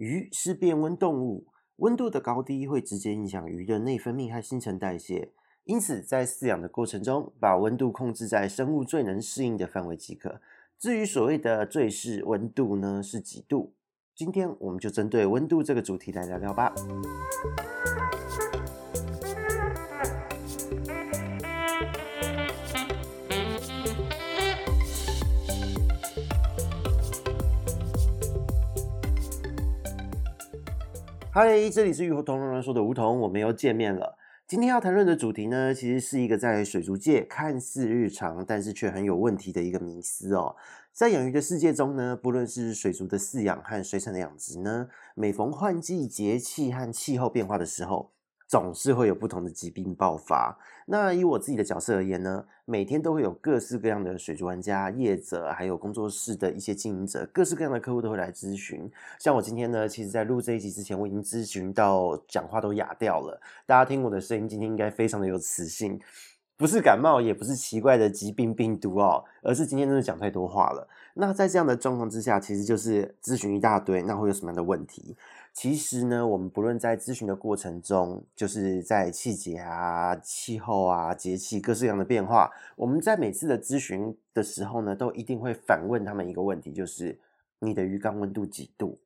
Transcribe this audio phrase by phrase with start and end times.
[0.00, 1.44] 鱼是变温动物，
[1.76, 5.30] 温度的高低会直接影响鱼的内分泌和新陈代谢。
[5.64, 10.40] 因此，在饲养的过程中，把温度控制在生物最能适应的范围即可。
[10.78, 13.74] 至于所谓的最适温度呢，是几度？
[14.14, 16.74] 今天我们就针对温度这个主题来聊聊吧。
[31.32, 34.18] 嗨，这里是鱼活通乱乱说的梧桐，我们又见面了。
[34.48, 40.56] 今天要谈论的主题呢，其实是一个在水族界看似日常，但是却很有问题的一个迷思哦。
[40.92, 48.10] 在养鱼的世界中呢，不论是水族的饲养和水产的养殖呢，每逢换季、节气和气候变化的时候，
[48.50, 50.58] 总是会有不同的疾病爆发。
[50.84, 58.90] 那以我自己的角色而言呢，每天都会有各式各样的水族玩家、业者，还有工作室的一些经营者，各式各样的客户都会来咨询。
[59.20, 63.40] 像我今天呢，其实在录这一集之前，我已经咨询到讲话都哑掉了。
[63.66, 66.00] 大家听我的声音，今天应该非常的有磁性，
[66.56, 70.88] 不是感冒，也不是奇怪的疾病病毒哦，而是今天真的讲太多话了。
[71.14, 75.16] 那在这样的状况之下，其实就是咨询一大堆，那会有什么样的问题？
[75.52, 87.18] 其实呢，我们不论在咨询的过程中，就是在季节啊、气候啊、节气各式各样的变化，我们在每次的咨询的时候呢，都一定会反问他们一个问题，就是
[87.58, 88.98] 你的鱼缸温度几度？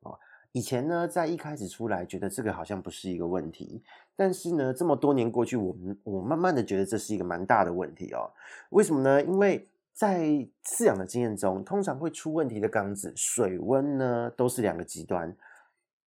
[0.00, 0.18] 哦，
[0.52, 3.82] 以前呢，在一开始出来觉得这个好像不是一个问题，
[4.16, 8.32] 但是呢，这么多年过去，我们我慢慢的觉得这是一个蛮大的问题哦。
[8.70, 9.22] 为什么呢？
[9.22, 10.20] 因为在
[10.64, 15.36] 饲养的经验中，通常会出问题的缸子水温呢，都是两个极端。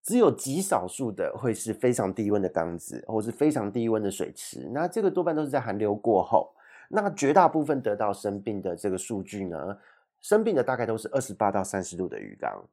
[0.06, 4.70] 只有极少数的会是非常低温的缸子，或是非常低温的水池。
[4.72, 6.54] 那这个多半都是在寒流过后。
[6.90, 9.76] 那绝大部分得到生病的这个数据呢，
[10.22, 12.64] 生病的大概都是二十八到三十度的鱼缸。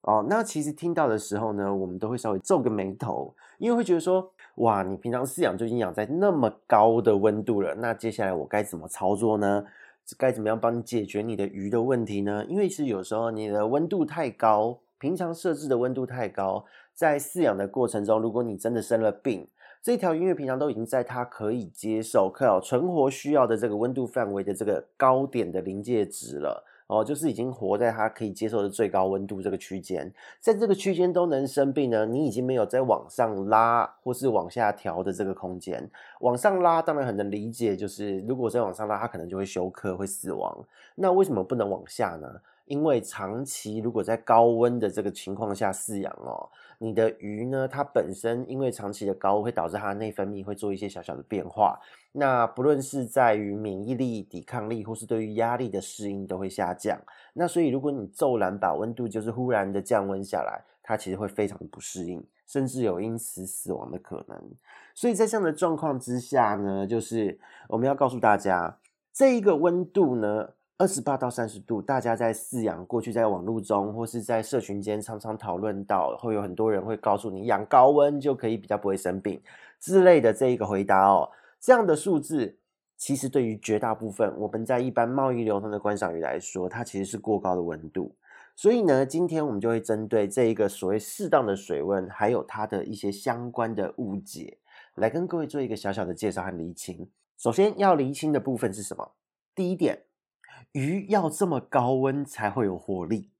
[0.00, 9.66] 哦，那其实听到的时候呢，我们都会稍微皱个眉头，因为会觉得说，哇，你平常饲养就已经养在那么高的温度了，那接下来我该怎么操作呢？
[10.16, 12.46] 该怎么样帮你解决你的鱼的问题呢？
[12.48, 14.78] 因为是有时候你的温度太高。
[14.98, 19.46] 平常设置的温度太高，在饲养的过程中，如果你真的生了病，
[19.80, 35.88] 这条鱼因为平常都已经在它可以接受、可存活需要的这个温度范围的这个高点的临界值了，哦，就是已经活在它可以接受的最高温度这个区间，在这个区间都能生病呢，你已经没有再往上拉或是往下调的这个空间。
[36.20, 40.58] 往上拉当然很能理解，就是如果再往上拉，它可能就会休克、会死亡。
[40.96, 42.28] 那为什么不能往下呢？
[42.68, 46.48] 因为长期如果在高温的这个情况下饲养哦，
[46.78, 51.80] 你的鱼呢，它本身因为长期的高温会导致它的内分泌会做一些小小的变化。
[52.12, 57.00] 那不论是在于免疫力、抵抗力，或是对于压力的适应都会下降。
[57.32, 64.38] 那所以如果你骤然把温度就是忽然的降温下来，它其实会非常的不适应，甚至有因此死亡的可能。
[64.94, 68.78] 所以在这样的状况之下呢，就是我们要告诉大家，
[69.12, 70.50] 这一个温度呢。
[70.78, 79.42] 二十八到三十度，大家在饲养过去，在网络中或是在社群间常常讨论到，会有很多人会告诉你养高温就可以比较不会生病
[79.80, 81.28] 之类的这一个回答哦。
[81.58, 82.56] 这样的数字
[82.96, 88.14] 其实对于绝大部分我们在一般贸易流通的观赏鱼来说，它其实是过高的温度。
[88.54, 94.56] 所以呢，今天我们就会针对这一个所谓适当的水温，还有它的一些相关的误解，
[94.94, 97.08] 来跟各位做一个小小的介绍和厘清。
[97.36, 99.10] 首先要厘清的部分是什么？
[99.56, 100.04] 第一点。
[100.72, 103.30] 鱼要这么高温才会有活力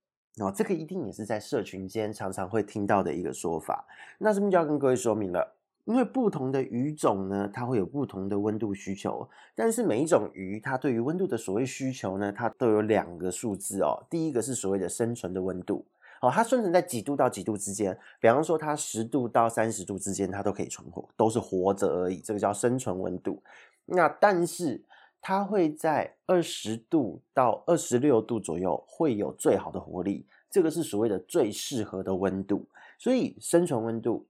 [0.40, 3.84] 哦，这个一定也是在社群间常常会听到的一个说法。
[4.18, 9.28] 那这边就要跟各位说明了，因为不同的鱼种呢，它会有不同的温度需求。
[9.56, 14.06] 但是每一种鱼，它对于温度的所谓需求呢，它都有两个数字哦。
[14.08, 15.84] 第一个是所谓的生存的温度
[16.20, 23.42] 哦，它生存在几度到几度之间，比方说它十度到三十度之间，它都可以存活，都是活着而已，这个叫生存温度。
[23.86, 24.80] 那但是
[25.20, 32.66] 它会在二十度到二十六度左右会有最好的活力，这个是所谓的最适合的温度。
[32.98, 34.26] 所以生存温度、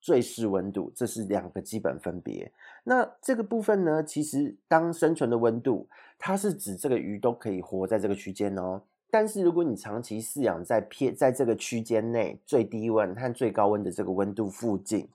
[0.00, 2.52] 最适温度，这是两个基本分别。
[2.84, 8.82] 那这个部分呢，其实当生存的温度，它是指这个鱼都可以活在这个区间哦。
[9.10, 15.08] 但是如果你长期饲养在偏在这个区间内最低温和最高温的这个温度附近，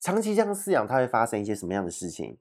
[0.00, 2.36] 长期这样饲养，它会发生一些什么样的事情？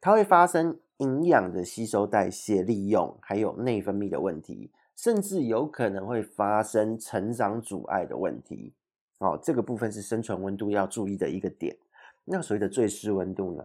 [0.00, 0.78] 它会发生。
[1.00, 8.72] 营养的吸收、代谢、利用，还有内分泌的问题，甚至有可能会发生成长阻碍的问题。
[9.18, 11.76] 哦，这个部分是生存温度要注意的一个点。
[12.24, 13.64] 那所谓的最适温度呢？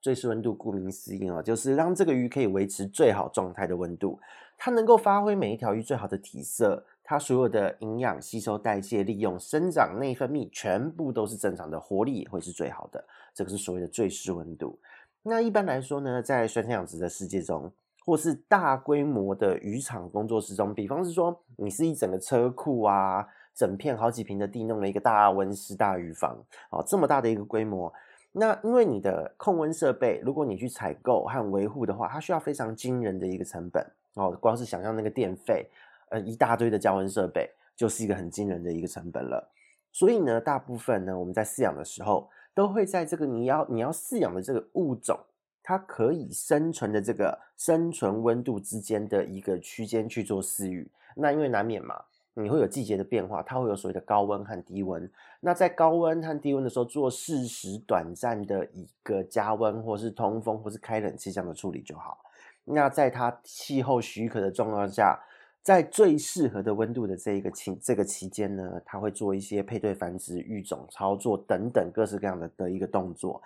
[0.00, 4.18] 最适温度顾名思义啊，就是让这个鱼可以维持最好状态的温度，
[4.58, 13.04] 它能够发挥每一条鱼最好的体色、它所有的营养吸收、代谢、利用、生长、内分泌，全部都是正常的，活力也会是最好的。
[13.32, 14.76] 这个是所谓的最适温度。
[15.24, 17.70] 那一般来说呢，在水产养殖的世界中，
[18.04, 23.24] 或是大规模的渔场工作室中，比方是说，你是一整个车库啊，
[23.54, 26.36] 整片好几坪的地弄了一个大温室、大鱼房，
[26.70, 27.92] 哦，这么大的一个规模。
[28.32, 34.32] 那因为你的控温设备，如果你去采购和维护的话，它需要非常惊人的一个成本哦。
[34.40, 35.68] 光是想象那个电费，
[36.08, 39.52] 呃，一大堆的降温设备，就是一个很惊人的一个成本了。
[39.92, 45.18] 所以呢，大部分呢，我们在饲养的时候，都会在这个你要你要饲养的这个物种，
[45.62, 50.90] 它可以生存的这个生存温度之间的一个区间去做饲育。
[51.16, 52.04] 那因为难免嘛。
[52.34, 55.06] 你会有季节的变化，它会有所谓的高温和低温。
[55.40, 62.24] 那在高温和低温的时候，做适时短暂的一个加温，或是通风，或是开冷气这样的处理就好。
[62.64, 65.22] 那在它气候许可的状况下，
[65.62, 73.40] 在最适合的温度的这一个期这个期间呢，它会做一些配对繁殖、育种操作等等各式各样的的一个动作。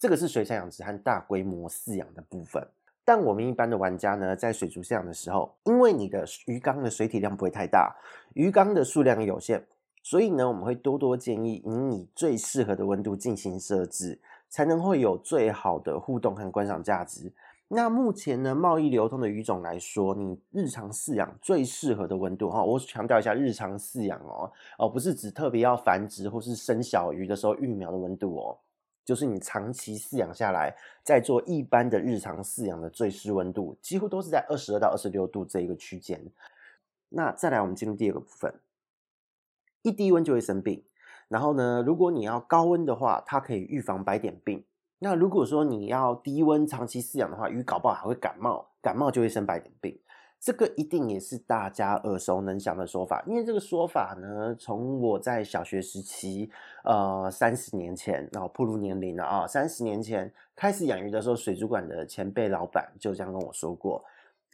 [0.00, 2.66] 这个是水产养殖和大规模饲养的部分。
[3.04, 7.94] 但我们一般的玩家呢，在水族饲养的时候，因为你的鱼缸的水体量不会太大，
[8.32, 9.62] 鱼缸的数量有限，
[10.02, 14.18] 所以呢，我们会多多建议你以最适合的温度进行设置，
[14.48, 17.30] 才能会有最好的互动和观赏价值。
[17.68, 28.58] 那目前呢，贸易流通的鱼种来说，你日常饲养最适合的温度哈，我强调一下，日常饲养哦，哦，不是指特别要繁殖或是生小鱼的时候育苗的温度哦。
[29.04, 36.22] 就是你长期饲养下来，在做一般的日常饲养的最适温度，几乎都是在二十二到二十六度这一个区间。
[37.08, 38.54] 那再来，我们进入第二个部分，
[39.82, 40.84] 一低温就会生病。
[41.28, 44.64] 然后呢，如果你要高温的话，它可以预防白点病。
[45.04, 49.94] 那如果说你要低温长期饲养的话，鱼搞不好还会感冒，感冒就会生白点病。
[50.40, 56.50] 这个一定也是大家耳熟能详的说法，因为这个说法呢，从我在小学时期，
[56.84, 64.02] 呃，三十年前，然后步入年龄了啊，三十年前开始养鱼的时候，水族馆的前辈老板就这样跟我说过。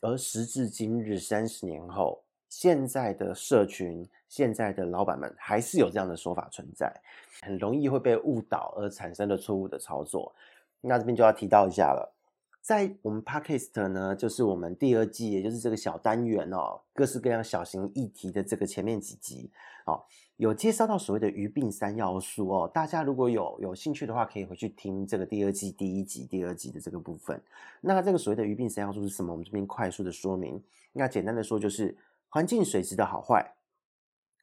[0.02, 6.90] 而时至今日，三十年后，现在的社群，现在的老板们还是有这样的说法存在，
[7.42, 10.32] 很容易会被误导而产生了错误的操作。
[10.80, 12.14] 那这边就要提到一下了。
[12.62, 19.50] 在我们 Podcast 呢，就是我们第二季，也就是这个小单元哦，各式各样小型议题的这个前面几集
[19.86, 20.04] 哦，
[20.36, 22.70] 有介绍到所谓的鱼病三要素哦。
[22.72, 27.42] 大家如果有有兴趣的话，可以回去听这个第二季第一集、第二集的这个部分。
[27.80, 29.32] 那这个所谓的鱼病三要素是什么？
[29.32, 30.62] 我们这边快速的说明。
[30.92, 31.96] 那简单的说，就是
[32.28, 33.54] 环境水质的好坏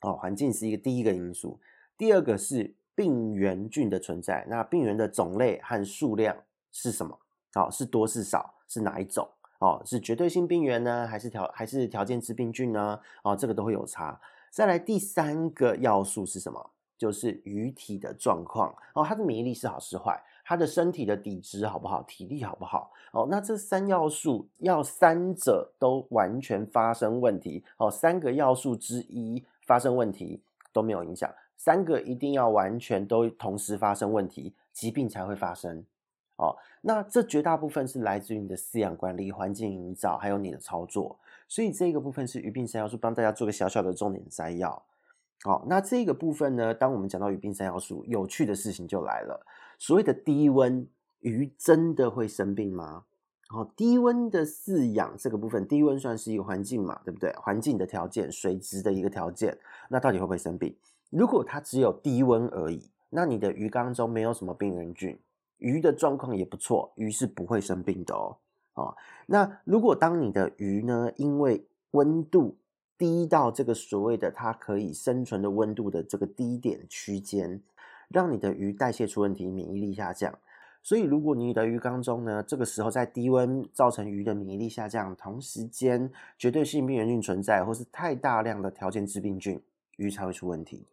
[0.01, 1.59] 哦，环境是一个第一个因素。
[1.97, 6.35] 第二个是病原菌的存在，那病原的种类和数量
[6.71, 7.19] 是什么？
[7.55, 9.27] 哦，是多是少，是哪一种？
[9.59, 12.99] 哦，是绝对性病原呢，还是条还是条件致病菌呢？
[13.23, 14.19] 哦，这个都会有差。
[14.51, 16.71] 再来第三个要素是什么？
[16.97, 22.91] 就是鱼体的状况哦，它的免疫力是好是坏，它的身体的底质好不好，体力好不好？
[23.11, 30.41] 哦，那这三要素要三者都完全发生问题哦，三个要素之一发生问题
[30.73, 35.85] 都没有影响，三个一定要完全都同时发生问题，疾病才会发生。
[36.37, 41.19] 哦，那这绝大部分是来自于你的饲养管理、环境营造，还有你的操作。
[41.47, 44.83] 所以这个部分是鱼病三要素，帮大家做个小小的重点摘要。
[45.41, 49.45] 好，那这个部分呢，当我们讲到鱼病三要素，有趣的事情就来了。
[49.79, 50.87] 所谓的低温，
[51.21, 53.05] 鱼真的会生病吗？
[53.49, 57.31] 哦，低温的饲养这个部分，低温算是一个环境嘛，对不对？
[57.37, 59.57] 环境的条件、水质的一个条件，
[59.89, 60.75] 那到底会不会生病？
[61.09, 65.17] 如果它只有低温而已，那你的鱼缸中没有什么病原菌。
[65.59, 68.35] 鱼的状况也不错，鱼是不会生病的哦。
[68.73, 68.95] 哦，
[69.27, 72.57] 那如果当你的鱼呢，因为温度
[72.97, 77.61] 低到这个所谓的它可以生存的温度的这个低点区间，
[78.09, 80.37] 让你的鱼代谢出问题，免疫力下降。
[80.87, 89.61] 所以，如果你的鱼缸中呢，这个时候在低温造成鱼的免疫力下降，同时间绝对性病原菌存在，或是太大量的条件致病菌，
[89.97, 90.85] 鱼才会出问题。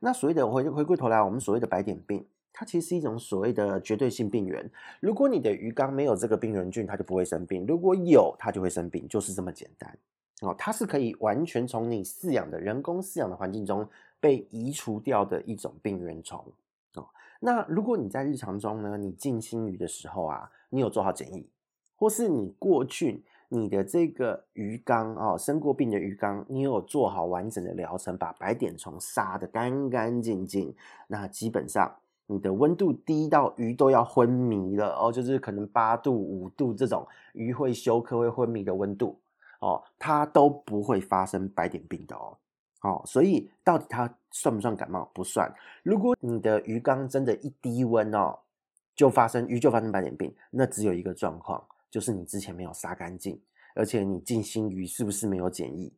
[0.00, 2.22] 那所谓的回回过头来，我们所谓的白点病。
[2.52, 4.70] 它其实是一种所谓的绝对性病原。
[5.00, 9.98] 如果你的鱼缸没有这个病原菌，它就不会生病；如果有，它就会生病，就是这么简单。
[10.42, 13.88] 哦，它是可以完全从你饲养的人工饲养的环境中
[14.20, 16.38] 被移除掉的一种病原虫。
[16.96, 17.08] 哦，
[17.40, 21.48] 那如果你在日常中呢，你进新鱼的时候啊，你有做好检疫，
[21.96, 30.74] 或是你过去你的这个鱼缸哦，生过病的鱼缸，你有做好完整的疗程，把白点虫杀得干干净净，
[31.06, 31.96] 那基本上。
[32.30, 39.18] 你的温度低到鱼都要昏迷了哦，就是可能八度、五度这种鱼会休克、会昏迷的温度
[39.60, 42.36] 哦，它都不会发生白点病的哦。
[42.82, 45.04] 哦，所以到底它算不算感冒？
[45.12, 45.52] 不算。
[45.82, 48.38] 如果你的鱼缸真的一低温哦，
[48.94, 53.40] 就发生鱼就发生白点病，那只有一个状况，就是你之前没有杀干净，
[53.74, 55.92] 而且你进新鱼是不是没有检疫？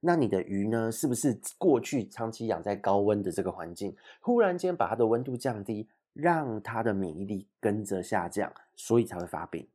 [0.00, 9.66] 那你的鱼呢，是不是过去长期养在高温的这个环境，忽然间把它的温度降低，让它的免疫力跟着下降，所以才会发病？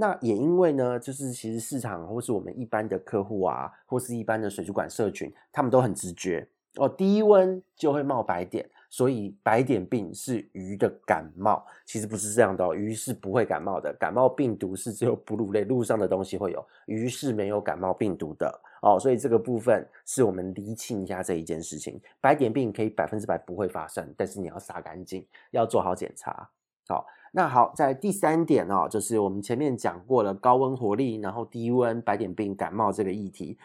[0.00, 8.70] 那也因为呢，就是其实市场或是我们一般的客户啊，或是一般的水族馆社群，他们都很直觉哦，低温就会冒白点。
[8.90, 13.92] 所以白点病是鱼的感冒，其实不是这样的哦，鱼是不会感冒的。
[14.00, 18.48] 感冒病毒是只有哺乳类陆上的东西会有，鱼是没有感冒病毒的
[18.80, 18.98] 哦。
[18.98, 22.00] 所以这个部分是我们厘清一下这一件事情。
[22.18, 26.48] 白点病可以百分之百不会发生，但是你要杀干净，要做好检查。
[26.88, 33.58] 好，那好，在第三点哦，就是我们前面讲过了高温活力，然后低温白点病感冒这个议题，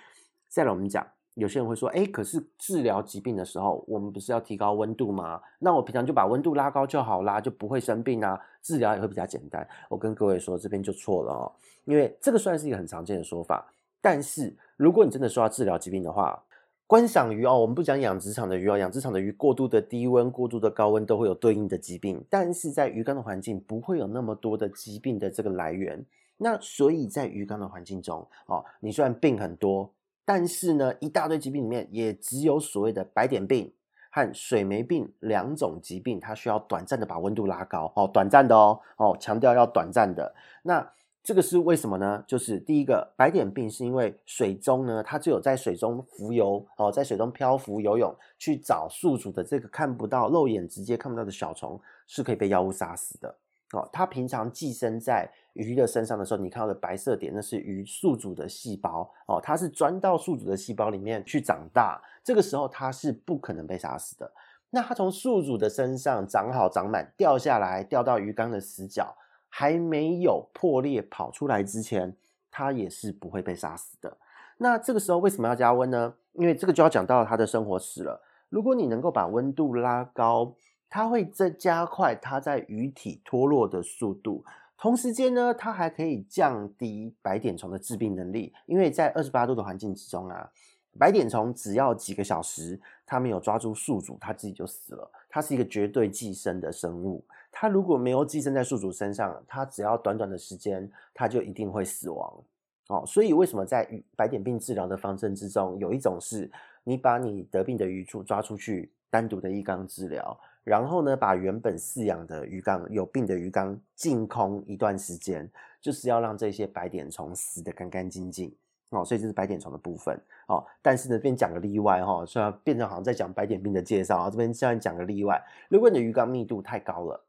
[0.47, 1.05] 再来我们讲。
[1.35, 5.41] 有些人会说，哎，可是治疗疾病的时候，我们不是要提高温度吗？
[5.57, 9.67] 那我平常就把温度拉高就好啦，就不会生病啊，治疗也会比较简单。
[9.89, 11.51] 我跟各位说，这边就错了哦，
[11.85, 13.65] 因为这个算是一个很常见的说法。
[13.99, 16.39] 但是如果你真的说要治疗疾病的话，
[16.85, 26.05] 观赏鱼哦，我们不讲养殖场的鱼哦，养殖场的鱼过度的低温、过度的高温都会有对应的疾病，但是在鱼缸的环境不会有那么多的疾病的这个来源。
[26.37, 29.93] 那所以在鱼缸的环境中哦，你虽然病很多。
[30.25, 33.73] 但是呢，一大堆疾病里面，也只有所谓的白点病
[34.09, 40.33] 和水霉病两种疾病，它需要短暂的把温度拉高哦，短暂的哦哦，强调要短暂的。
[40.61, 42.23] 那这个是为什么呢？
[42.27, 53.33] 就是第一个，白点病是因为水中呢，它只有在水中浮游哦，在水中漂浮游泳去找宿主的这个看不到、肉眼直接看不到的小虫，是可以被药物杀死的
[53.71, 53.87] 哦。
[53.93, 55.31] 它平常寄生在。
[55.53, 62.01] 鱼的身上的时候，你看到的白色点，那是鱼宿主的细胞哦，它是钻到宿主的细胞里面去长大。
[62.23, 64.31] 这个时候它是不可能被杀死的。
[64.71, 69.15] 那它从宿主的身上长好长满，掉下来掉到鱼缸的死角，
[69.55, 72.15] 还没有破裂跑出来之前，
[72.49, 74.17] 它也是不会被杀死的。
[74.57, 76.15] 那这个时候为什么要加温呢？
[76.31, 78.19] 因为这个就要讲到它的生活史了。
[78.49, 80.55] 如果你能够把温度拉高，
[80.89, 84.43] 它会再加快它在鱼体脱落的速度。
[84.75, 90.49] 同时间呢，它还可以降低白点虫的致病能力，因为在二十八度的环境之中啊，
[90.97, 95.11] 白点虫只要几个小时，它没有抓住宿主，它自己就死了。
[95.29, 97.23] 它是一个绝对寄生的生物，
[97.55, 102.43] 它如果没有寄生在宿主身上，它只要短短的时间，它就一定会死亡。
[102.89, 106.51] 哦，所以为什么在白点病治疗的方针之中，有一种是
[106.83, 110.37] 你把你得病的鱼处抓出去，单独的一缸治疗。
[110.65, 118.53] 然后呢，把原本饲养的鱼缸有病的鱼缸净空一段时间，就是要让这些白点虫死得干干净净
[118.89, 119.03] 哦。
[119.05, 120.65] 所以这是白点虫的部分哦。
[120.81, 125.41] 但是呢，这边讲个例外哈，虽然变成好像在讲白点病的介绍啊，这边现在讲个例外。
[125.69, 127.23] 如果你的鱼缸密度太高了，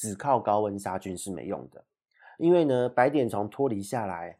[0.00, 1.84] 只靠高温杀菌是没用的，
[2.38, 4.38] 因为呢，白点虫脱离下来，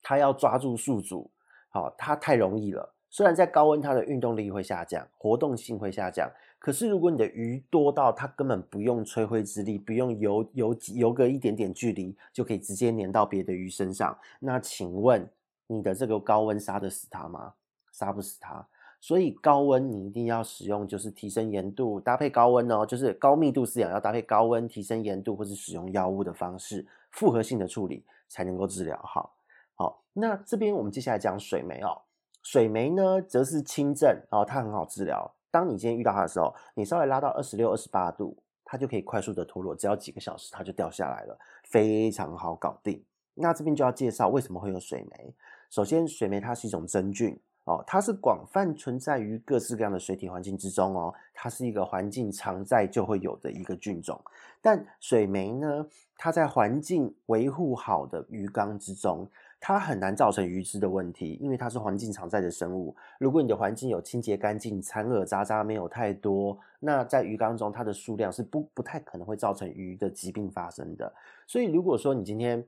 [0.00, 1.30] 它要抓住宿主，
[1.68, 2.94] 好，它太容易了。
[3.10, 6.32] 虽然在高温，它的运动力会下降，活动性会下降。
[6.58, 15.28] 可是，如果你的鱼多到它根本不用吹灰之力，不用游游游个一点点距离，就可以直接粘到别的鱼身上，那请问
[15.66, 17.52] 你的这个高温杀得死它吗？
[17.92, 18.66] 杀不死它。
[19.02, 29.34] 所以高温你一定要使用，就是提升盐度搭配高温哦，就是高密度饲养要搭配高温提升盐度，或是使用药物的方式，复合性的处理才能够治疗好。
[29.74, 32.00] 好，那这边我们接下来讲水霉哦，
[32.44, 35.28] 水霉呢则是轻症哦，它很好治疗。
[35.50, 43.02] 当你今天遇到它的时候，你稍微拉到二十六、二十八度，它就可以快速的脱落，只要几个小时它就掉下来了，非常好搞定。
[43.34, 45.34] 那这边就要介绍为什么会有水霉。
[45.70, 54.20] 首先，水霉它是一种真菌哦，它是广泛存在于各式各样的水体环境之中哦，它是一个环境常在就会有的一个菌种。
[54.60, 59.28] 但水霉呢，它在环境维护好的鱼缸之中。
[59.64, 62.96] 它很难造成鱼只的问题，因为它是环境常在的生物。
[63.20, 71.14] 如果你的环境有清洁干净、残饵渣渣没有太多，那在鱼缸中它的数量是不不太可能会造成鱼的疾病发生的。
[71.46, 72.66] 所以，如果说你今天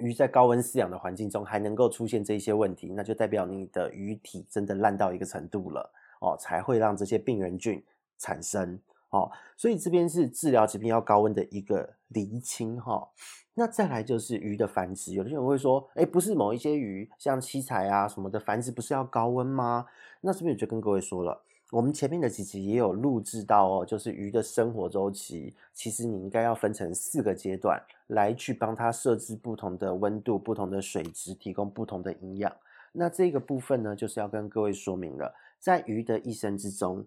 [0.00, 7.82] 鱼在高温饲养的环境中还能够出现这一些问题，那就代表你的鱼体真的烂到一个程度了哦，才会让这些病原菌
[8.18, 9.30] 产生哦。
[9.56, 13.08] 所以这边是治疗疾病要高温的一个厘清哈。
[13.54, 19.86] 那再来就是鱼的繁殖，有的人会说，哎，不是某一些鱼，像七彩啊什么的繁殖，不是要高温吗？
[20.20, 32.50] 那这边我就跟各位说了，我们前面的几集也有录制到哦，就是鱼的生活周期，其实你应该要分成四个阶段来去帮它设置不同的温度、不同的水质，提供不同的营养。
[32.92, 37.04] 那这个部分呢，就是要跟各位说明了，在鱼的一生之中，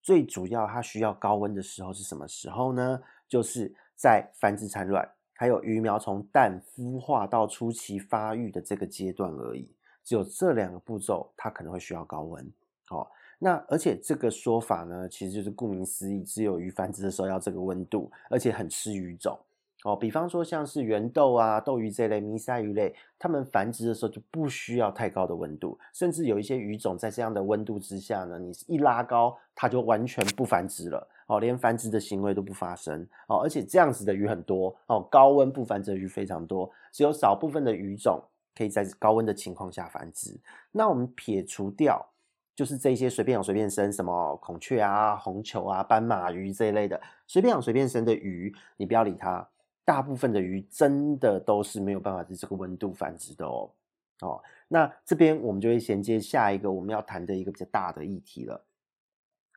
[0.00, 3.02] 最主要它需要高温的时候是什么时候呢？
[3.28, 9.74] 就是在繁殖产卵，还有鱼苗从蛋孵化到初期发育的这个阶段而已。
[10.04, 12.52] 只有这两个步骤，它可能会需要高温。
[12.90, 13.04] 哦，
[13.38, 19.38] 那而且这个说法呢，其实就是顾名思义，只有鱼繁殖的时候要这个温度，而且很吃鱼种。
[19.84, 38.18] 哦，比方说像是圆豆啊、斗鱼这类迷鳃鱼类，它们繁殖的时候就不需要太高的温度，甚至有一些鱼种在这样的温度之下呢，你一拉高，它就完全不繁殖了，哦，连繁殖的行为都不发生，哦，而且这样子的鱼很多，哦，高温不繁殖的鱼非常多，只有少部分的鱼种
[38.56, 40.34] 可以在高温的情况下繁殖。
[40.72, 42.02] 那我们撇除掉，
[42.54, 49.46] 就是这些随便养随便生，什么孔雀啊、红球啊、斑马鱼这一类的，随便养随便生的鱼，你不要理它。
[49.84, 53.70] 大部分的鱼真的都是没有办法在这个温度繁殖的哦。
[54.20, 58.64] 哦，那这边我们就会衔接下一个我们要谈的一个比较大的议题了。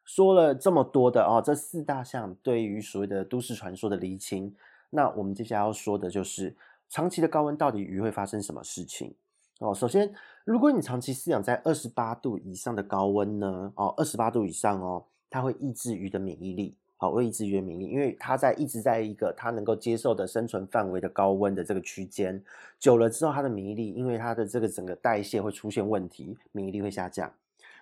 [0.03, 4.53] 说了这么多的哦，这四大项对于所谓的都市传说的厘清，
[4.89, 6.55] 那我们接下来要说的就是
[6.89, 9.13] 长期的高温到底鱼会发生什么事情
[9.59, 9.73] 哦。
[9.73, 10.11] 首先，
[10.45, 16.75] 如果你长期饲养在二十八度以上的高温呢，哦，二十八度以上哦，它会抑制鱼的免疫力。
[16.99, 22.43] 好，会抑制鱼的免疫力，因为它在一直在一个它能够接受的生存范围的高温的这个区间，
[22.79, 27.31] 久了之后，它的免疫力，因为它的这个整个代谢会出现问题，免疫力会下降。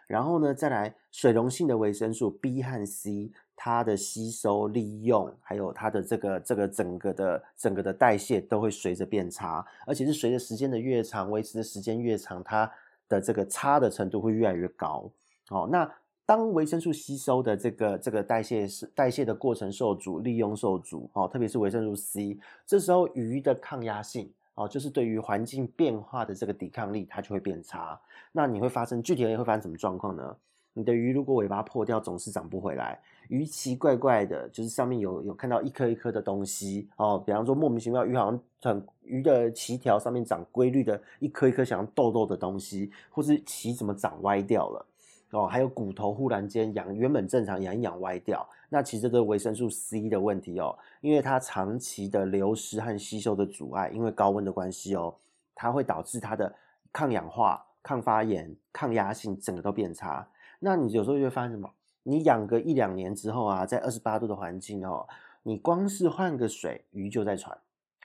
[0.06, 12.72] 然后呢，再来水溶性的维生素 B 和 C，它的吸收利用，还有它的这个这个整个的整个的代谢都会随着变差，而且是随着时间的越长，维持的时间越长，它
[13.08, 15.10] 的这个差的程度会越来越高。
[15.50, 15.90] 哦，那。
[16.28, 22.36] 当维生素吸收的这个这个代谢是代谢的过程受阻，利用受阻哦，特别是维生素 C，
[22.66, 28.02] 这时候鱼的抗压性哦，就是对于环境变化的这个抵抗力，它就会变差。
[28.32, 30.36] 那你会发生具体而言会发生什么状况呢？
[30.74, 44.86] 你的鱼如果尾巴破掉，总是长不回来，鱼奇怪怪的，就是上面有有看到一颗一颗的东西哦，比方说莫名其妙鱼好像很鱼的鳍条上面长规律的一颗一颗像痘痘的东西，或是鳍怎么长歪掉了。
[45.32, 55.14] 哦，还有骨头忽然间养原本正常养一养歪掉，那其实这是维生素 C 的问题哦，因为它长期的流失和吸收的阻碍，因为高温的关系哦，
[55.54, 56.54] 它会导致它的
[56.94, 60.26] 抗氧化、抗发炎、抗压性整个都变差。
[60.60, 61.70] 那你有时候就会发现什么？
[62.08, 65.08] 你养个一两年之后啊，在二十八度的环境哦，
[65.42, 67.58] 你光是换个水，鱼就在喘。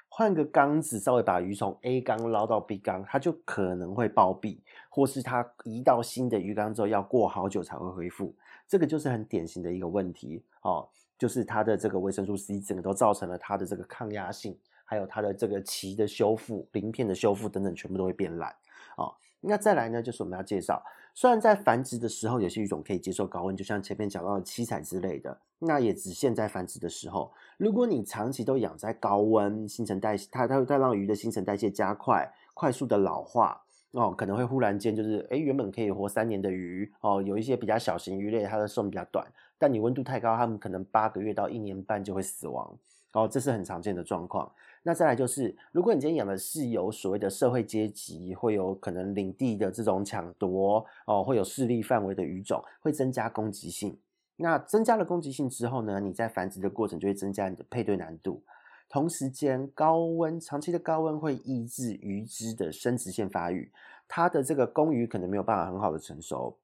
[0.08, 4.58] 换个缸子，稍微把鱼从 A 缸捞到 B 缸，它就可能会暴毙，
[4.88, 8.34] 或是它移到新的鱼缸之后要过好久才会恢复。
[8.66, 18.50] 这个就是很典型的一个问题哦，就是它的这个维生素 C 整个都造成了它的这个抗压性，还有它的这个鳍的修复、鳞片的修复等等，全部都会变烂
[18.96, 19.14] 哦。
[19.40, 20.82] 那再来呢，就是我们要介绍，
[21.14, 27.32] 虽然在繁殖的时候，有些鱼种可以接受高温，就像前面讲到的七彩之类的，那也只限在繁殖的时候。
[27.58, 39.26] 如果你长期都养在高温，新陈代谢它它会它让鱼的新陈代谢加快，快速的老化哦，可能会忽然间就是，诶，原本可以活三年的鱼哦，有一些比较小型鱼类，它的寿命比较短，
[39.58, 42.78] 但你温度太高，它们可能八个月到一年半就会死亡
[43.12, 44.50] 哦，这是很常见的状况。
[44.82, 53.98] 那再来就是，如果你今天养的是有所谓的社会阶级，会有可能领地的这种抢夺哦，会有势力范围的鱼种，会增加攻击性。
[54.36, 58.42] 那增加了攻击性之后呢，你在繁殖的过程就会增加你的配对难度。
[58.88, 63.70] 同时间，高温长期的高温会抑制鱼只的生殖腺发育，
[64.08, 66.56] 它的这个公鱼可能没有办法很好的成熟。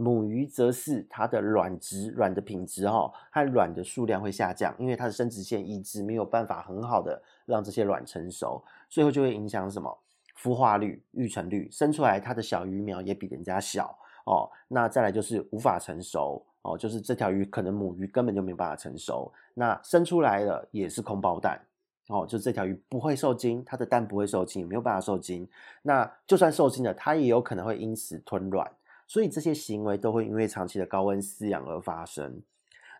[0.00, 9.98] 母鱼则是它的卵质、卵的品质哈，和卵的数量会下降，因为它的生殖腺抑制没有办法很好的让这些卵成熟，最后就会影响什么？
[10.40, 14.48] 孵化率、育成率，生出来它的小鱼苗也比人家小哦。
[14.68, 21.60] 那再来就是无法成熟哦，就是这条鱼可能母鱼根本就没办法成熟，那生出来了也是空包蛋
[22.06, 25.48] 哦，就这条鱼不会受精，它的蛋不会受精，没有办法受精。
[25.82, 28.70] 那就算受精了，它也有可能会因此吞卵。
[29.08, 32.42] 所以这些行为都会因为长期的高温饲养而发生。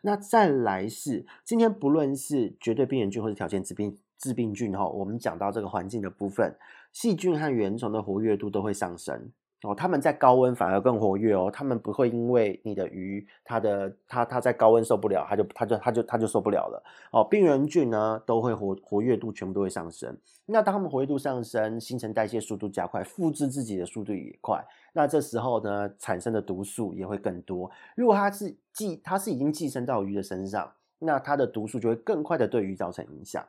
[0.03, 6.57] 那再来是今天不论是绝对病原菌或是条件致病致病菌哈，我们讲到这个环境的部分，
[6.93, 9.31] 细菌和原虫的活跃度都会上升。
[9.63, 16.81] 哦，他们在高温反而更活跃哦，他们不会因为你的鱼，它的它它在高温受不了，它就它就它就它就受不了了。
[17.11, 20.17] 哦，病原菌呢都会活活跃度全部都会上升。
[20.47, 24.65] 那当它们活跃度上升，新陈代谢速度加快，复制自己的速度也快。
[24.93, 27.69] 那这时候呢，产生的毒素也会更多。
[27.97, 33.45] 如果它是寄它是已经寄生到鱼的身上，那它的毒素就会更快的对鱼造成影响。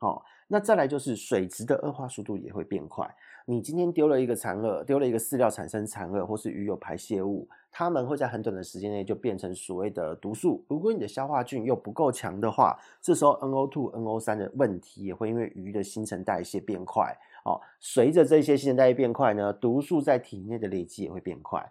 [0.00, 3.08] 哦，那再来就是水质的恶化速度也会变快。
[3.46, 10.64] 你今天丢了一个残饵，丢了一个饲料产生残饵，或是鱼有排泄物，它们会在很短的时间内就变成所谓的毒素。
[10.66, 17.60] 如果你的消化菌又不够强的话，这时候 NO2、NO3 的问题也会因为鱼的新陈代谢变快哦。
[17.80, 21.70] 随着这些新陈代谢变快呢，毒素在体内的累积也会变快。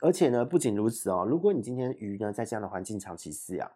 [0.00, 3.68] 而且呢，不仅如此哦，如果你今天鱼呢在这样的环境长期饲养，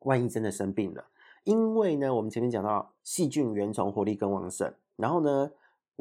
[0.00, 1.06] 万一真的生病了，
[1.44, 5.50] 因为呢我们前面讲到细菌、原虫活力更旺盛，然后呢。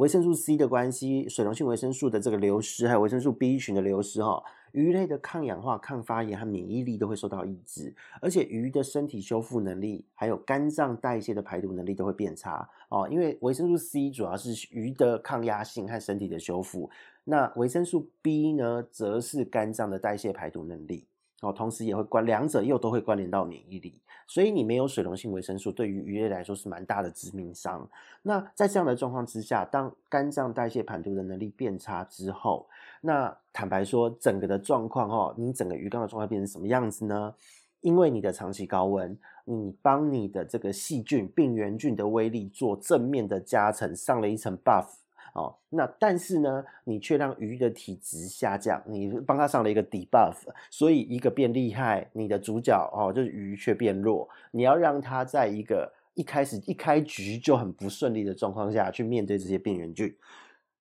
[0.02, 13.08] 维生素 C 的关系，水溶性维生素的这个流失，还有维生素 B 群的流失，哈，鱼类的抗氧化、抗发炎和免疫力都会受到抑制，而且鱼的身体修复能力，还有肝脏代谢的排毒能力都会变差哦。
[13.12, 16.90] 因为维生素 C 主要是鱼的抗压性和身体的修复，
[17.24, 21.06] 那维生素 B 呢，则是肝脏的代谢排毒能力。
[21.44, 27.88] 哦，同时也会关，两者又都会关联到免疫力，所以你没有水溶性维生素，对于鱼类来说是蛮大的致命伤。
[28.22, 32.68] 那在这样的状况之下，当肝脏代谢排毒的能力变差之后，
[33.02, 37.34] 那坦白说，整个的状况哦，你整个鱼缸的状况变成什么样子呢？
[37.82, 44.86] 因为你的长期高温，你帮你的这个细菌、病原菌的威力做正面的加成，上了一层 buff。
[45.34, 50.36] 哦，那但是呢，你却让鱼的体质下降，你帮它上了一个 debuff，
[50.70, 54.28] 所以一个变厉害，你的主角哦就是鱼却变弱。
[54.52, 60.14] 你要让它在一个一开始一开局就很不顺利的状况下去面对这些病原菌，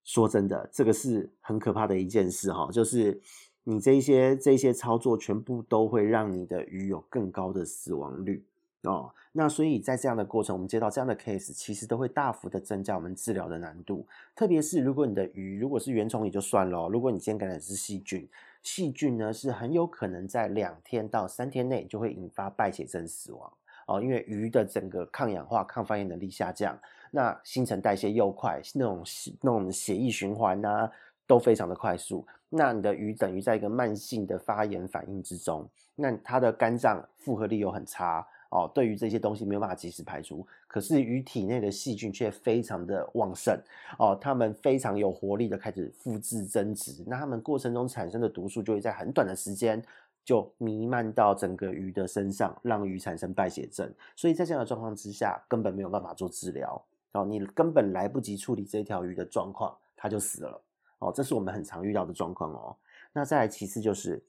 [0.03, 3.21] 说真的，这个是很可怕的一件事哈，就是
[3.63, 8.45] 你这一些这一些操作全部都会让你的鱼有更高的死亡率。
[8.85, 14.07] 哦，那所以在这样的过程，我们接到这样的 case，其实都会大幅的增加我们治疗的难度。
[14.35, 18.27] 特别是如果你的鱼如果是原虫也就算了，如果你今天感染的是细菌，
[18.63, 23.53] 细菌呢是很有可能在两天到三天内就会引发败血症死亡
[23.87, 26.79] 哦，因为鱼的整个抗氧化、抗发炎能力下降，
[27.11, 29.05] 那新陈代谢又快，那种
[29.43, 30.91] 那种血液循环啊
[31.27, 38.27] 都非常的快速，那你的鱼等于在一个慢性的发炎反应之中，那它的肝脏负荷力又很差。
[38.51, 43.57] 哦，对于这些东西没有办法及时排除，可是鱼体内的细菌却非常的旺盛
[43.97, 49.81] 哦，它们非常有活力的开始复制增殖，那它们过程中产生的毒素就会在很短的时间
[50.25, 53.89] 就弥漫到整个鱼的身上，让鱼产生败血症。
[54.17, 60.61] 所以在这样的状况之下，根本没有办法做治疗哦，你根本来不及处理这条鱼的状况，它就死了
[60.99, 62.77] 哦，这是我们很常遇到的状况哦。
[63.13, 64.21] 那再来其次就是。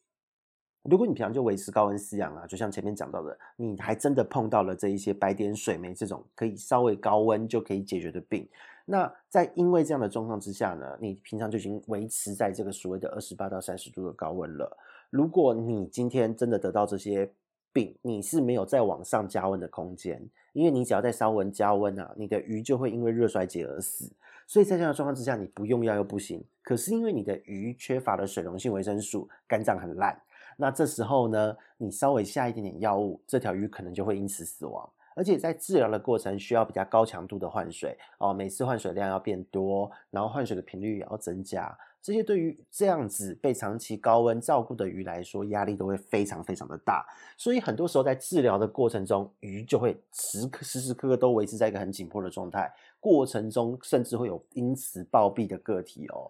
[0.84, 8.48] 如果你平常就维持高温饲养啊，就像前面讲到的，你还真的碰到了这一些白点水霉这种可以稍微高温就可以解决的病，
[8.86, 14.76] 那在因为这样的状况之下呢，你平常就已经维持在这个所谓的二十八到三十度的高温了。
[15.12, 17.32] 如果你今天真的得到这些
[17.72, 20.20] 病，你是没有再往上加温的空间，
[20.54, 24.12] 因为你只要再稍微加温啊，你的鱼就会因为热衰竭而死。
[24.48, 30.20] 所以在这样的状况之下，你不用药又不行，可是因为你的鱼缺乏了水溶性维生素，肝脏很烂。
[30.62, 34.88] 那这时候呢，你稍微下一点点药物，这条鱼可能就会因此死亡。
[35.16, 41.76] 而且在治疗的过程需要比较高强度的换水哦，每次换水量要变多，然后换水的频率也要增加。
[42.00, 47.04] 这些对于这样子被长期高温照顾的鱼来说，压力都会非常非常的大。
[47.38, 56.30] 所以很多时候在治疗的过程中，鱼就会时刻时时刻刻都维持在一个很紧迫的状态，过程中甚至会有因此暴毙的个体哦。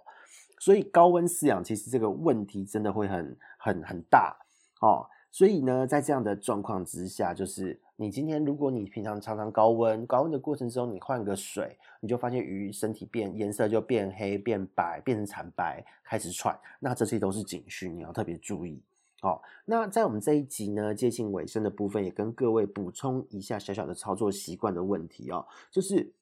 [0.62, 4.38] 所以高温饲养其实这个问题真的会很很很大
[4.80, 5.10] 哦。
[5.32, 18.80] 所以呢，在这样的状况之下，就是你今天如果你平常常常高温，高温的过程中你换个水，你就发现鱼身体变颜色就变黑、变白、变成惨白，开始喘，那这些都是警讯，你要特别注意
[19.24, 19.42] 哦。
[19.66, 26.14] 那在我们这一集呢，接近尾声的部分，也跟各位补充一下小小的操作习惯的问题哦，就是。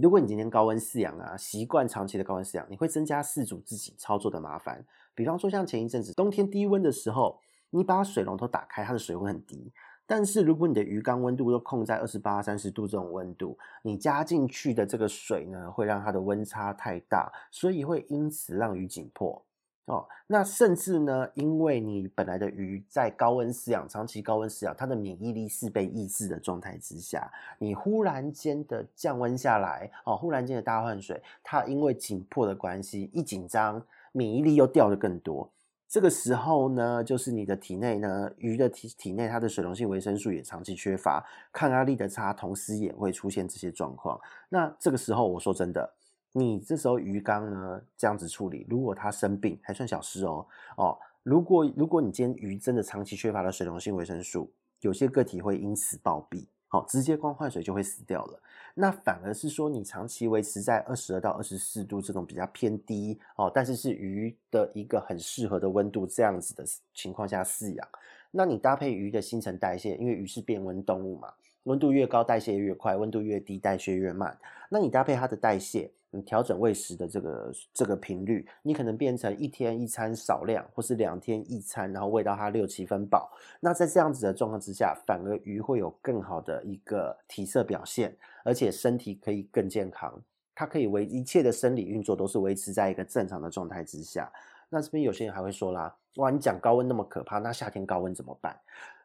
[0.00, 4.84] 如果你今天高温饲养啊，习惯长期的高温饲养，你会增加饲主自己操作的麻烦。
[5.14, 7.38] 比方说，像前一阵子冬天低温的时候，
[7.70, 9.72] 你把水龙头打开，它的水温很低。
[10.06, 19.44] 但是如果你的鱼缸温度都控在二十八、三十度这种温度，你加进去的这个水呢，会让它的温差太大，所以会因此让鱼紧迫。
[19.86, 35.50] 哦，那甚至呢，因为你本来的鱼在高温饲养，长期高温饲养，它的免疫力是被抑制的状态之下，你忽然间的降温下来，哦，忽然间的大换水，它因为紧迫的关系，一紧张，免疫力又掉的更多。
[35.88, 44.20] 这个时候呢，就是你的体内呢，鱼的体体内它的水溶性维生素也长期缺乏，抗压力的差，同时也会出现这些状况。
[44.48, 45.92] 那这个时候，我说真的。
[46.32, 50.98] 你这时候鱼缸呢，这样子处理，如果它生病还算小事哦哦。
[51.22, 58.40] 如果如果你今天鱼真的长期缺乏了水溶性维生素，有些个体会因此暴毙好，直接光换水就会死掉了。
[58.74, 66.64] 那反而是说，你长期维持在二十二到二十四度这种比较偏低哦，但是是鱼的一个很适合的温度这样子的
[66.94, 67.88] 情况下饲养，
[68.30, 71.32] 那你搭配鱼的新陈代谢，因为鱼是变温动物嘛，
[71.64, 74.38] 温度越高代谢越快，温度越低代谢越慢。
[74.70, 83.30] 那你搭配它的代谢，你调整喂食的这个这个频率，你可能变成一天一餐少量，或是两天一餐，然后喂到它六七分饱。
[83.60, 90.20] 那在这样子的状况之下，反而鱼会有更好的一个体色表现，而且身体可以更健康。
[90.54, 94.30] 它可以维一切的生理运作都是维持在一个正常的状态之下。
[94.68, 98.54] 那这边有些人还会说啦，哇，你讲高温那么可怕，那夏天高温怎么办？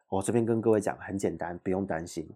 [0.08, 2.28] 我这边跟各位讲，很简单，不用担心。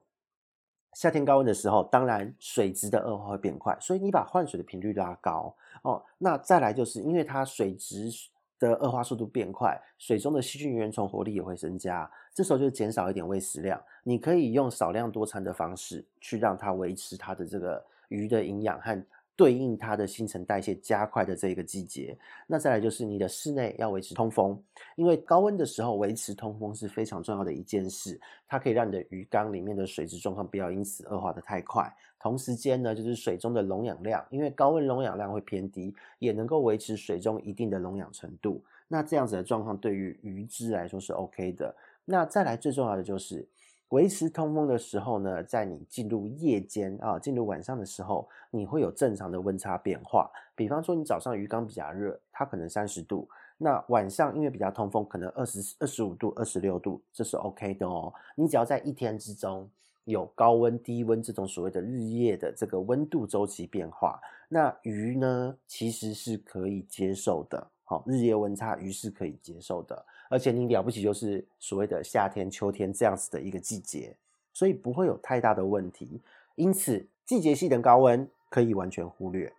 [0.92, 6.02] 夏天高温的时候，当然水质的恶化会变快，所以你把换水的频率拉高哦。
[6.18, 8.10] 那再来就是因为它水质
[8.58, 19.04] 的恶化速度变快，水中的细菌原虫活力也会增加，这时候就减少一点喂食量，你可以用少量多餐的方式去让它维持它的这个鱼的营养和。
[19.40, 22.14] 对应它的新陈代谢加快的这个季节，
[22.46, 24.62] 那再来就是你的室内要维持通风，
[24.96, 31.90] 因为高温的时候维持通风是非常重要的一件事，它可以让你的鱼缸里面的水质状况不要因此恶化得太快。
[32.18, 38.62] 同时间呢，就是水中的溶氧量，因为高温溶氧量会偏低，也能够维持水中一定的溶氧程度。
[38.88, 41.74] 那这样子的状况对于鱼只来说是 OK 的。
[42.04, 43.48] 那再来最重要的就是。
[43.90, 50.30] 维持通风的时候呢，在你进入夜间啊，进入晚上的时候，你会有正常的温差变化。
[50.54, 58.12] 比方说，你早上鱼缸比较热，它可能三十度，那晚上因为比较通风，可能二十二十五度、二十六度，这是 OK 的哦。
[58.36, 59.68] 你只要在一天之中
[60.04, 67.66] 有高温、低温这种所谓的日夜的这个温度周期变化，那鱼呢其实是可以接受的。
[67.82, 70.06] 好，日夜温差鱼是可以接受的。
[70.30, 74.14] 而且你了不起，就是所谓的夏天、秋天这样子的一个季节，
[74.52, 76.20] 所以不会有太大的问题。
[76.54, 79.52] 因此，季节性的高温可以完全忽略。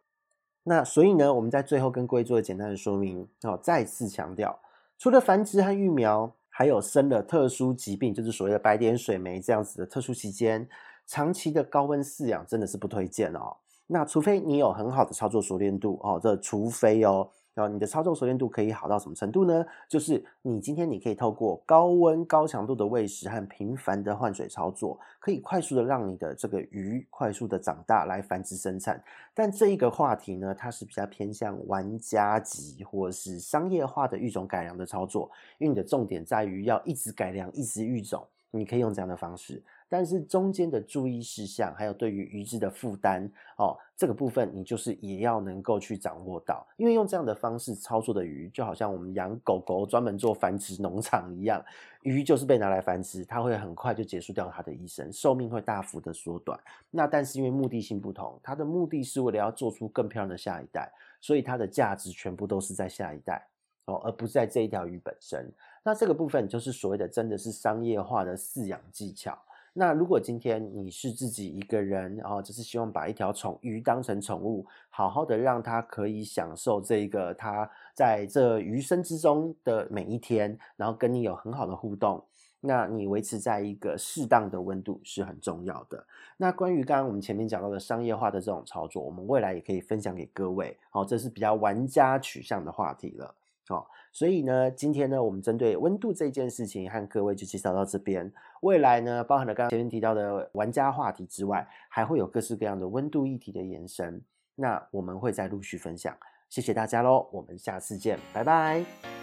[0.63, 3.27] 那所以呢，我们在最后跟各位做简单的说明。
[3.43, 4.57] 哦，再次强调，
[4.97, 10.69] 除了繁殖和育苗，还有生了特殊疾病，就是所谓的白点水霉这样子的特殊期间，
[11.05, 13.57] 长期的高温饲养真的是不推荐哦。
[13.87, 17.29] 那除非你有很好的操作熟练度哦，这除非哦。
[17.53, 19.65] 然后你的操作熟练度可以好到什么程度呢？
[19.89, 29.03] 就是你今天你可以透过高温高强度的喂食和频繁的换水操作，可以快速的让你的这个鱼快速的长大来繁殖生产。
[29.33, 39.61] 但这一个话题呢，它是比较偏向玩家级或是商业化的育种改良的操作，因为你的重点在于要一直改良、一直育种，你可以用这样的方式。
[39.91, 51.61] 但是中间的注意事项，还有对于鱼质的负担哦，这个部分你就是也要能够去掌握到，因为用这样的方式操作的鱼，就好像我们养狗狗专门做繁殖农场一样，
[52.03, 56.57] 鱼就是被拿来繁殖，它会很快就结束掉它的一生，寿命会大幅的缩短。
[56.89, 63.45] 那但是因为目的性不同，它的目的是为了要做出更漂亮的下一代，所以它的价值全部都是在下一代
[63.87, 65.51] 哦，而不是在这一条鱼本身。
[65.83, 69.37] 那这个部分就是所谓的真的是商业化的饲养技巧。
[69.73, 82.21] 那如果今天你是自己一个人，然后只是希望把一条宠鱼当成宠物，好好的让它可以享受这个它在这余生之中的每一天，然后跟你有很好的互动，
[82.59, 86.05] 那你维持在一个适当的温度是很重要的。
[86.35, 93.33] 那关于刚刚我们前面讲到的商业化的这种操作，我们未来也可以分享给各位，好，这是比较玩家取向的话题了。
[93.71, 98.31] 哦，所以呢，今天呢，我们针对温度这件事情，和各位就介绍到这边。
[98.61, 104.21] 未来呢，包含了刚刚前面提到的玩家话题之外，还会有各式各样的温度议题的延伸。
[104.55, 106.15] 那我们会再陆续分享。
[106.49, 109.20] 谢谢大家喽，我们下次见，拜拜。